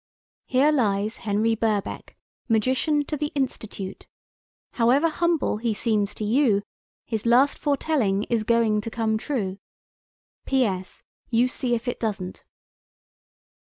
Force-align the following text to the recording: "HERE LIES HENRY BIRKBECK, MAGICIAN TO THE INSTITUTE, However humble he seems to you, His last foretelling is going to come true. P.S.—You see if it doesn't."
"HERE 0.47 0.71
LIES 0.71 1.17
HENRY 1.17 1.53
BIRKBECK, 1.57 2.17
MAGICIAN 2.49 3.05
TO 3.05 3.15
THE 3.17 3.31
INSTITUTE, 3.35 4.07
However 4.71 5.09
humble 5.09 5.57
he 5.57 5.75
seems 5.75 6.15
to 6.15 6.23
you, 6.23 6.63
His 7.05 7.27
last 7.27 7.59
foretelling 7.59 8.23
is 8.23 8.43
going 8.43 8.81
to 8.81 8.89
come 8.89 9.19
true. 9.19 9.59
P.S.—You 10.47 11.47
see 11.47 11.75
if 11.75 11.87
it 11.87 11.99
doesn't." 11.99 12.45